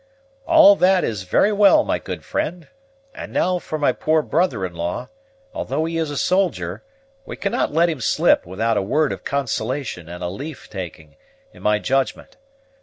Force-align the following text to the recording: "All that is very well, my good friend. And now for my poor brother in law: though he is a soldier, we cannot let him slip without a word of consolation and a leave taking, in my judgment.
"All 0.47 0.75
that 0.77 1.03
is 1.03 1.21
very 1.25 1.51
well, 1.51 1.83
my 1.83 1.99
good 1.99 2.25
friend. 2.25 2.67
And 3.13 3.31
now 3.31 3.59
for 3.59 3.77
my 3.77 3.91
poor 3.91 4.23
brother 4.23 4.65
in 4.65 4.73
law: 4.73 5.09
though 5.53 5.85
he 5.85 5.99
is 5.99 6.09
a 6.09 6.17
soldier, 6.17 6.83
we 7.23 7.35
cannot 7.37 7.71
let 7.71 7.87
him 7.87 8.01
slip 8.01 8.43
without 8.47 8.77
a 8.77 8.81
word 8.81 9.11
of 9.11 9.23
consolation 9.23 10.09
and 10.09 10.23
a 10.23 10.27
leave 10.27 10.67
taking, 10.71 11.17
in 11.53 11.61
my 11.61 11.77
judgment. 11.77 12.37